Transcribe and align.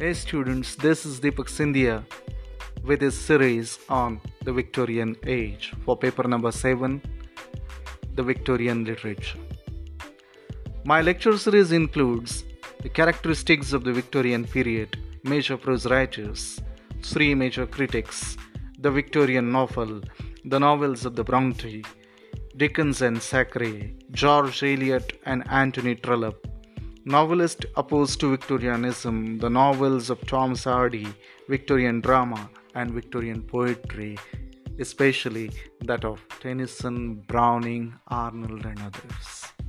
Hey 0.00 0.14
students, 0.14 0.76
this 0.76 1.04
is 1.04 1.20
Deepak 1.20 1.48
Sindhia 1.54 2.02
with 2.82 3.02
his 3.02 3.14
series 3.14 3.78
on 3.90 4.18
the 4.46 4.50
Victorian 4.50 5.14
Age 5.26 5.74
for 5.84 5.94
paper 5.94 6.26
number 6.26 6.50
7, 6.50 7.02
the 8.14 8.22
Victorian 8.22 8.86
Literature. 8.86 9.38
My 10.86 11.02
lecture 11.02 11.36
series 11.36 11.72
includes 11.72 12.44
the 12.82 12.88
characteristics 12.88 13.74
of 13.74 13.84
the 13.84 13.92
Victorian 13.92 14.46
period, 14.46 14.96
major 15.22 15.58
prose 15.58 15.84
writers, 15.84 16.58
three 17.02 17.34
major 17.34 17.66
critics, 17.66 18.38
the 18.78 18.90
Victorian 18.90 19.52
novel, 19.52 20.00
the 20.46 20.58
novels 20.58 21.04
of 21.04 21.14
the 21.14 21.24
Bronte, 21.24 21.84
Dickens 22.56 23.02
and 23.02 23.22
Thackeray, 23.22 23.98
George 24.12 24.62
Eliot 24.62 25.20
and 25.26 25.46
Anthony 25.50 25.94
Trollope, 25.94 26.46
novelist 27.04 27.66
opposed 27.76 28.20
to 28.20 28.30
Victorianism, 28.30 29.38
the 29.38 29.50
novels 29.50 30.10
of 30.10 30.24
Thomas 30.26 30.64
Hardy, 30.64 31.06
Victorian 31.48 32.00
drama, 32.00 32.50
and 32.74 32.90
Victorian 32.92 33.42
poetry, 33.42 34.18
especially 34.78 35.50
that 35.80 36.04
of 36.04 36.24
Tennyson, 36.40 37.24
Browning, 37.26 37.94
Arnold, 38.08 38.64
and 38.64 38.80
others. 38.80 39.59